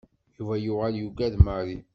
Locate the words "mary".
1.45-1.77